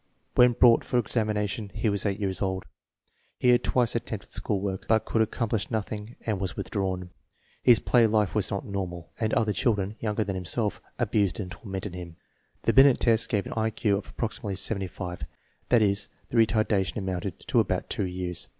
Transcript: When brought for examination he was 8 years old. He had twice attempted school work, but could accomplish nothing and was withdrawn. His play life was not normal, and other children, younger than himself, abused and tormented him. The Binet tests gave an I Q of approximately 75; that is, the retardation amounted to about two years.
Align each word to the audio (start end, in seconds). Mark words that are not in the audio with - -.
When 0.33 0.53
brought 0.53 0.83
for 0.83 0.97
examination 0.97 1.69
he 1.75 1.87
was 1.87 2.07
8 2.07 2.19
years 2.19 2.41
old. 2.41 2.65
He 3.37 3.49
had 3.49 3.63
twice 3.63 3.93
attempted 3.93 4.33
school 4.33 4.59
work, 4.59 4.87
but 4.87 5.05
could 5.05 5.21
accomplish 5.21 5.69
nothing 5.69 6.15
and 6.25 6.39
was 6.41 6.57
withdrawn. 6.57 7.11
His 7.61 7.77
play 7.77 8.07
life 8.07 8.33
was 8.33 8.49
not 8.49 8.65
normal, 8.65 9.11
and 9.19 9.31
other 9.35 9.53
children, 9.53 9.95
younger 9.99 10.23
than 10.23 10.33
himself, 10.33 10.81
abused 10.97 11.39
and 11.39 11.51
tormented 11.51 11.93
him. 11.93 12.15
The 12.63 12.73
Binet 12.73 12.99
tests 12.99 13.27
gave 13.27 13.45
an 13.45 13.53
I 13.55 13.69
Q 13.69 13.95
of 13.95 14.07
approximately 14.09 14.55
75; 14.55 15.21
that 15.69 15.83
is, 15.83 16.09
the 16.29 16.35
retardation 16.37 16.97
amounted 16.97 17.39
to 17.49 17.59
about 17.59 17.87
two 17.91 18.07
years. 18.07 18.49